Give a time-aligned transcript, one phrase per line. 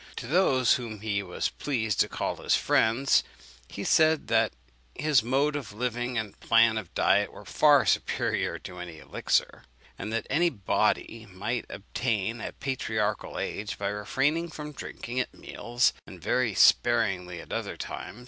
[0.15, 3.23] To those whom he was pleased to call his friends
[3.67, 4.31] he said
[4.95, 9.61] his mode of living and plan of diet were far superior to any elixir,
[9.99, 15.93] and that any body might attain a patriarchal age by refraining from drinking at meals,
[16.07, 18.19] and very sparingly at any other time.